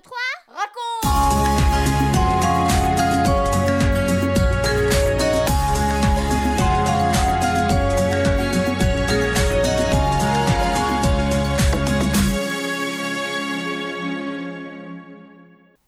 [0.00, 0.16] 2, 3,
[0.48, 0.80] raconte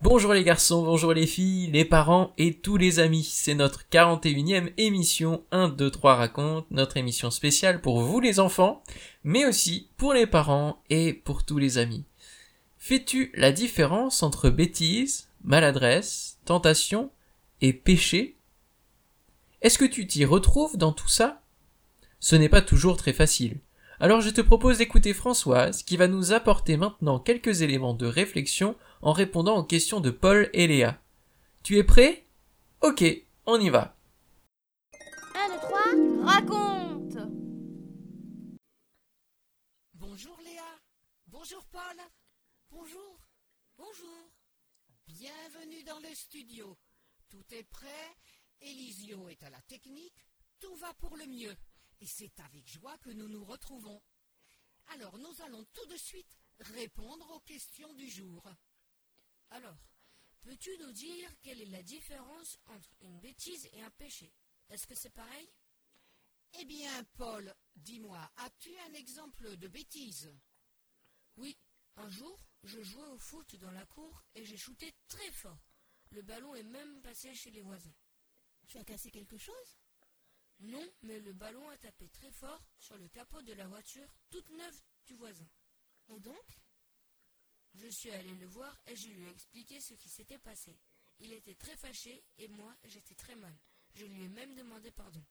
[0.00, 3.24] Bonjour les garçons, bonjour les filles, les parents et tous les amis.
[3.30, 8.82] C'est notre 41e émission 1, 2, 3 raconte, notre émission spéciale pour vous les enfants,
[9.22, 12.07] mais aussi pour les parents et pour tous les amis.
[12.88, 17.10] Fais-tu la différence entre bêtise, maladresse, tentation
[17.60, 18.38] et péché?
[19.60, 21.42] Est-ce que tu t'y retrouves dans tout ça?
[22.18, 23.60] Ce n'est pas toujours très facile.
[24.00, 28.74] Alors je te propose d'écouter Françoise qui va nous apporter maintenant quelques éléments de réflexion
[29.02, 30.98] en répondant aux questions de Paul et Léa.
[31.62, 32.24] Tu es prêt?
[32.80, 33.04] Ok,
[33.44, 33.98] on y va.
[35.34, 37.18] 1, 2, 3, raconte
[39.92, 40.64] Bonjour Léa.
[41.26, 41.98] Bonjour Paul.
[42.70, 43.20] Bonjour.
[43.76, 44.30] Bonjour.
[45.06, 46.78] Bienvenue dans le studio.
[47.28, 48.16] Tout est prêt.
[48.60, 50.26] Elisio est à la technique.
[50.60, 51.56] Tout va pour le mieux.
[52.00, 54.02] Et c'est avec joie que nous nous retrouvons.
[54.88, 58.42] Alors nous allons tout de suite répondre aux questions du jour.
[59.50, 59.78] Alors,
[60.42, 64.32] peux-tu nous dire quelle est la différence entre une bêtise et un péché?
[64.68, 65.48] Est-ce que c'est pareil?
[66.60, 70.30] Eh bien, Paul, dis-moi, as-tu un exemple de bêtise?
[71.36, 71.56] Oui,
[71.96, 75.58] un jour, je jouais au foot dans la cour et j'ai shooté très fort.
[76.10, 77.94] Le ballon est même passé chez les voisins.
[78.66, 79.78] Tu as cassé quelque chose?
[80.60, 84.48] Non, mais le ballon a tapé très fort sur le capot de la voiture toute
[84.50, 85.48] neuve du voisin.
[86.08, 86.60] Et donc?
[87.74, 90.76] Je suis allé le voir et je lui ai expliqué ce qui s'était passé.
[91.20, 93.56] Il était très fâché et moi, j'étais très mal.
[93.94, 95.24] Je lui ai même demandé pardon.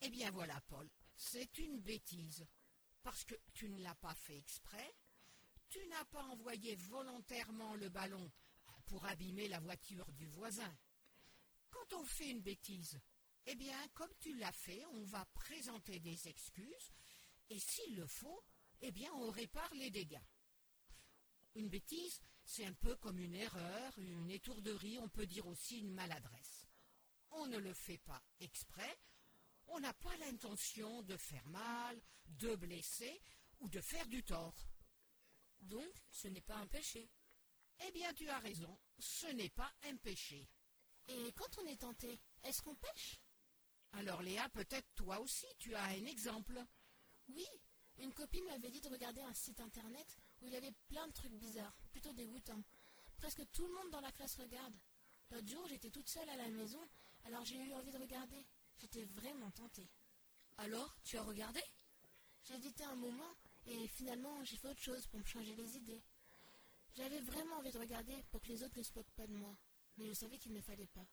[0.00, 2.46] Eh bien voilà, Paul, c'est une bêtise.
[3.02, 4.94] Parce que tu ne l'as pas fait exprès,
[5.68, 8.30] tu n'as pas envoyé volontairement le ballon
[8.86, 10.76] pour abîmer la voiture du voisin.
[11.70, 13.00] Quand on fait une bêtise,
[13.46, 16.92] eh bien, comme tu l'as fait, on va présenter des excuses,
[17.50, 18.44] et s'il le faut,
[18.80, 20.22] eh bien, on répare les dégâts.
[21.54, 25.92] Une bêtise, c'est un peu comme une erreur, une étourderie, on peut dire aussi une
[25.92, 26.66] maladresse.
[27.30, 28.98] On ne le fait pas exprès,
[29.68, 33.20] on n'a pas l'intention de faire mal, de blesser
[33.60, 34.68] ou de faire du tort.
[35.66, 37.10] Donc, ce n'est pas un péché.
[37.86, 40.48] Eh bien, tu as raison, ce n'est pas un péché.
[41.08, 43.20] Et quand on est tenté, est-ce qu'on pêche?
[43.92, 46.58] Alors Léa, peut-être toi aussi, tu as un exemple.
[47.28, 47.46] Oui,
[47.98, 51.12] une copine m'avait dit de regarder un site internet où il y avait plein de
[51.12, 52.62] trucs bizarres, plutôt dégoûtants.
[53.18, 54.74] Presque tout le monde dans la classe regarde.
[55.30, 56.80] L'autre jour, j'étais toute seule à la maison,
[57.24, 58.46] alors j'ai eu envie de regarder.
[58.78, 59.88] J'étais vraiment tentée.
[60.58, 61.62] Alors, tu as regardé?
[62.44, 63.34] J'ai hésité un moment
[63.66, 66.02] et finalement j'ai fait autre chose pour me changer les idées.
[66.94, 69.56] J'avais vraiment envie de regarder pour que les autres ne se moquent pas de moi,
[69.96, 71.06] mais je savais qu'il ne fallait pas.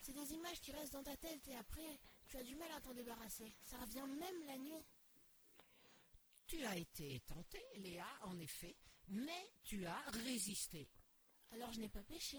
[0.00, 2.80] C'est des images qui restent dans ta tête et après, tu as du mal à
[2.80, 3.54] t'en débarrasser.
[3.62, 4.84] Ça revient même la nuit.
[6.46, 8.76] Tu as été tentée, Léa, en effet,
[9.08, 10.88] mais tu as résisté.
[11.52, 12.38] Alors je n'ai pas péché.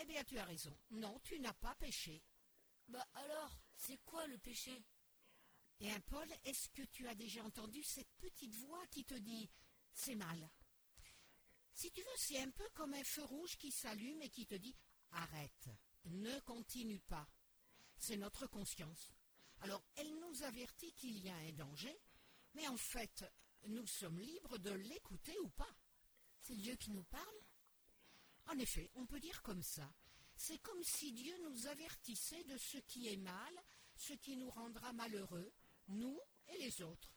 [0.00, 0.76] Eh bien, tu as raison.
[0.90, 2.22] Non, tu n'as pas péché.
[2.88, 4.82] Bah alors, c'est quoi le péché?
[5.80, 9.50] Et un Paul, est-ce que tu as déjà entendu cette petite voix qui te dit
[9.92, 10.50] c'est mal?
[11.72, 14.54] Si tu veux, c'est un peu comme un feu rouge qui s'allume et qui te
[14.54, 14.76] dit
[15.12, 15.70] arrête,
[16.04, 17.26] ne continue pas.
[17.96, 19.12] C'est notre conscience.
[19.60, 21.98] Alors, elle nous avertit qu'il y a un danger,
[22.54, 23.24] mais en fait,
[23.66, 25.74] nous sommes libres de l'écouter ou pas.
[26.42, 27.40] C'est Dieu qui nous parle
[28.46, 29.90] En effet, on peut dire comme ça.
[30.36, 33.62] C'est comme si Dieu nous avertissait de ce qui est mal,
[33.96, 35.52] ce qui nous rendra malheureux,
[35.90, 36.18] nous
[36.48, 37.14] et les autres.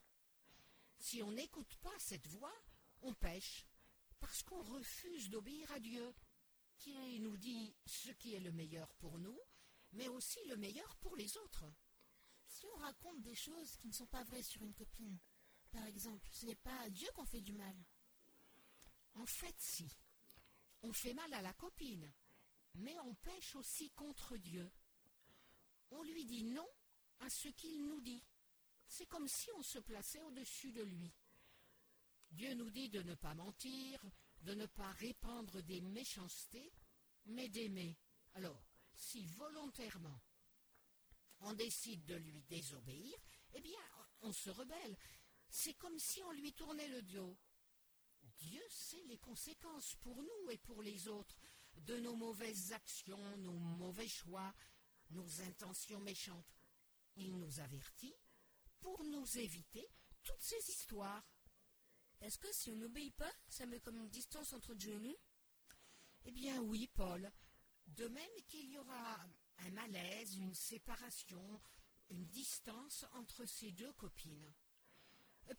[0.99, 2.53] Si on n'écoute pas cette voix,
[3.01, 3.65] on pêche,
[4.19, 6.13] parce qu'on refuse d'obéir à Dieu,
[6.77, 9.39] qui nous dit ce qui est le meilleur pour nous,
[9.93, 11.65] mais aussi le meilleur pour les autres.
[12.47, 15.17] Si on raconte des choses qui ne sont pas vraies sur une copine,
[15.71, 17.75] par exemple, ce n'est pas à Dieu qu'on fait du mal.
[19.15, 19.87] En fait, si.
[20.81, 22.11] On fait mal à la copine,
[22.75, 24.69] mais on pêche aussi contre Dieu.
[25.91, 26.67] On lui dit non
[27.19, 28.23] à ce qu'il nous dit.
[28.95, 31.11] C'est comme si on se plaçait au-dessus de lui.
[32.29, 33.99] Dieu nous dit de ne pas mentir,
[34.41, 36.71] de ne pas répandre des méchancetés,
[37.25, 37.97] mais d'aimer.
[38.35, 38.63] Alors,
[38.93, 40.21] si volontairement
[41.39, 43.17] on décide de lui désobéir,
[43.55, 43.81] eh bien,
[44.21, 44.95] on se rebelle.
[45.49, 47.35] C'est comme si on lui tournait le dos.
[48.37, 51.39] Dieu sait les conséquences pour nous et pour les autres
[51.77, 54.53] de nos mauvaises actions, nos mauvais choix,
[55.09, 56.53] nos intentions méchantes.
[57.15, 58.15] Il nous avertit
[58.83, 59.87] pour nous éviter
[60.23, 61.25] toutes ces histoires.
[62.19, 65.17] Est-ce que si on n'obéit pas, ça met comme une distance entre Dieu et nous?
[66.25, 67.31] Eh bien oui, Paul.
[67.87, 69.25] De même qu'il y aura
[69.59, 71.61] un malaise, une séparation,
[72.09, 74.53] une distance entre ces deux copines.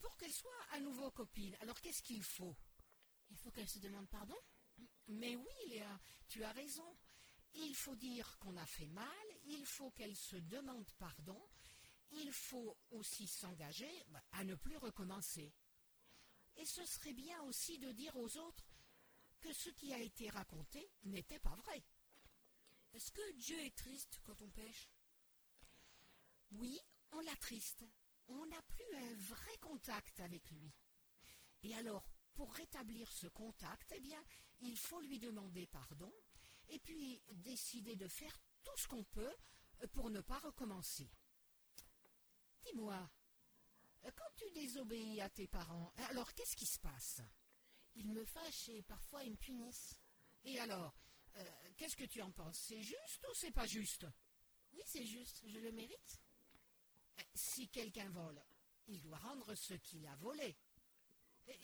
[0.00, 2.56] Pour qu'elles soient à nouveau copines, alors qu'est-ce qu'il faut?
[3.30, 4.38] Il faut qu'elle se demande pardon?
[5.08, 6.96] Mais oui, Léa, tu as raison.
[7.54, 11.40] Il faut dire qu'on a fait mal, il faut qu'elle se demande pardon,
[12.16, 15.52] il faut aussi s'engager bah, à ne plus recommencer.
[16.56, 18.66] Et ce serait bien aussi de dire aux autres
[19.40, 21.84] que ce qui a été raconté n'était pas vrai.
[22.92, 24.90] Est-ce que Dieu est triste quand on pêche?
[26.52, 26.78] Oui,
[27.12, 27.84] on l'attriste.
[28.28, 30.72] On n'a plus un vrai contact avec lui.
[31.62, 34.02] Et alors, pour rétablir ce contact, eh
[34.60, 36.12] il faut lui demander pardon
[36.68, 39.34] et puis décider de faire tout ce qu'on peut
[39.92, 41.10] pour ne pas recommencer.
[42.64, 43.10] Dis-moi,
[44.16, 47.20] quand tu désobéis à tes parents, alors qu'est-ce qui se passe?
[47.94, 49.98] Ils me fâchent et parfois ils me punissent.
[50.44, 50.94] Et alors,
[51.36, 52.58] euh, qu'est-ce que tu en penses?
[52.58, 54.06] C'est juste ou c'est pas juste?
[54.72, 56.20] Oui, c'est juste, je le mérite.
[57.34, 58.42] Si quelqu'un vole,
[58.88, 60.56] il doit rendre ce qu'il a volé.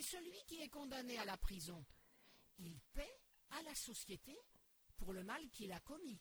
[0.00, 1.84] Celui qui est condamné à la prison,
[2.58, 3.20] il paie
[3.50, 4.38] à la société
[4.96, 6.20] pour le mal qu'il a commis.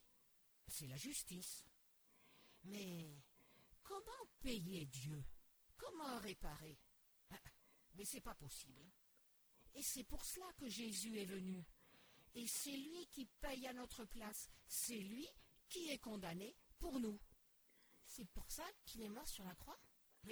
[0.68, 1.64] C'est la justice.
[2.64, 3.22] Mais
[3.90, 5.24] comment payer Dieu?
[5.76, 6.78] Comment réparer?
[7.96, 8.86] Mais c'est pas possible.
[9.74, 11.66] Et c'est pour cela que Jésus est venu.
[12.36, 14.48] Et c'est lui qui paye à notre place.
[14.68, 15.28] C'est lui
[15.68, 17.20] qui est condamné pour nous.
[18.06, 19.80] C'est pour ça qu'il est mort sur la croix?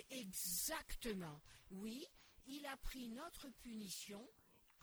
[0.10, 1.42] Exactement.
[1.72, 2.06] Oui,
[2.46, 4.30] il a pris notre punition.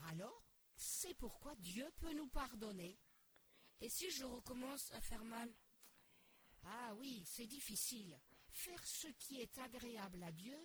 [0.08, 0.44] Alors,
[0.74, 2.98] c'est pourquoi Dieu peut nous pardonner.
[3.80, 5.52] Et si je recommence à faire mal?
[6.64, 8.18] Ah oui, c'est difficile.
[8.54, 10.56] Faire ce qui est agréable à Dieu,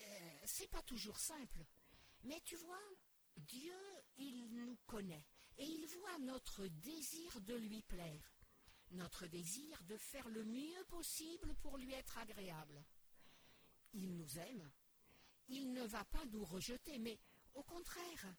[0.00, 1.64] euh, c'est pas toujours simple.
[2.24, 2.82] Mais tu vois,
[3.36, 3.78] Dieu,
[4.16, 5.24] il nous connaît
[5.56, 8.34] et il voit notre désir de lui plaire,
[8.90, 12.84] notre désir de faire le mieux possible pour lui être agréable.
[13.92, 14.70] Il nous aime.
[15.46, 17.20] Il ne va pas nous rejeter, mais
[17.54, 18.34] au contraire,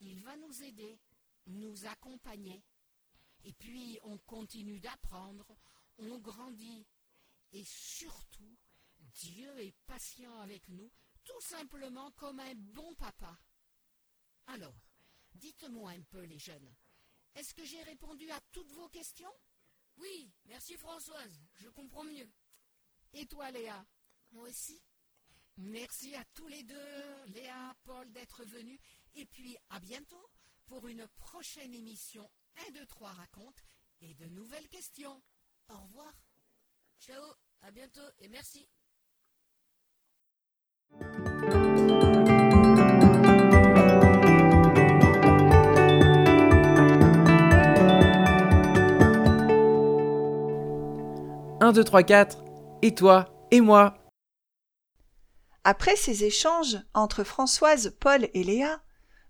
[0.00, 0.98] il va nous aider,
[1.46, 2.62] nous accompagner.
[3.44, 5.46] Et puis on continue d'apprendre,
[5.98, 6.84] on grandit.
[7.52, 8.58] Et surtout,
[8.98, 10.90] Dieu est patient avec nous,
[11.24, 13.38] tout simplement comme un bon papa.
[14.46, 14.80] Alors,
[15.34, 16.74] dites-moi un peu les jeunes,
[17.34, 19.32] est-ce que j'ai répondu à toutes vos questions?
[19.96, 22.30] Oui, merci Françoise, je comprends mieux.
[23.12, 23.86] Et toi Léa?
[24.32, 24.80] Moi aussi.
[25.56, 28.80] Merci à tous les deux, Léa, Paul, d'être venus.
[29.14, 30.30] Et puis à bientôt
[30.66, 32.30] pour une prochaine émission
[32.68, 33.64] 1, 2, 3 raconte
[34.00, 35.22] et de nouvelles questions.
[35.68, 36.14] Au revoir.
[37.70, 38.66] À bientôt et merci.
[51.60, 52.42] Un, deux, trois, quatre.
[52.82, 53.94] Et toi Et moi
[55.62, 58.82] Après ces échanges entre Françoise, Paul et Léa,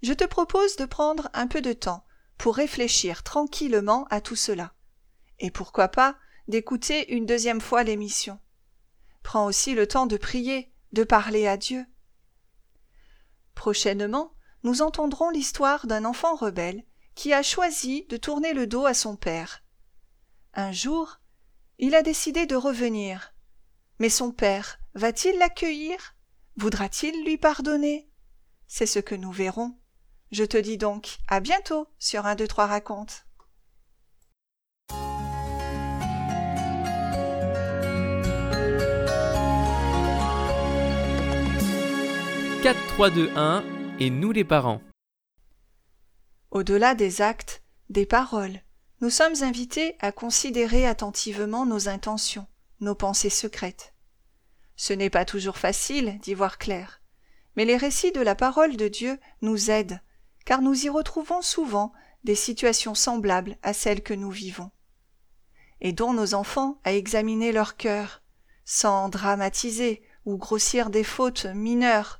[0.03, 2.07] je te propose de prendre un peu de temps
[2.39, 4.73] pour réfléchir tranquillement à tout cela.
[5.41, 6.17] Et pourquoi pas
[6.51, 8.39] d'écouter une deuxième fois l'émission.
[9.23, 11.87] Prends aussi le temps de prier, de parler à Dieu.
[13.55, 18.95] Prochainement, nous entendrons l'histoire d'un enfant rebelle qui a choisi de tourner le dos à
[18.95, 19.63] son père.
[20.55, 21.21] Un jour,
[21.79, 23.35] il a décidé de revenir.
[23.99, 26.15] Mais son père va-t-il l'accueillir?
[26.57, 28.11] Voudra-t-il lui pardonner?
[28.67, 29.79] C'est ce que nous verrons.
[30.33, 33.27] Je te dis donc à bientôt sur un, deux, trois raconte.
[42.71, 43.65] 4, 3, 2, 1
[43.99, 44.81] et nous les parents.
[46.53, 48.61] Au-delà des actes, des paroles,
[49.01, 52.47] nous sommes invités à considérer attentivement nos intentions,
[52.79, 53.93] nos pensées secrètes.
[54.77, 57.03] Ce n'est pas toujours facile d'y voir clair,
[57.57, 60.01] mais les récits de la parole de Dieu nous aident,
[60.45, 64.71] car nous y retrouvons souvent des situations semblables à celles que nous vivons.
[65.81, 68.23] Aidons nos enfants à examiner leur cœur,
[68.65, 72.20] sans dramatiser ou grossir des fautes mineures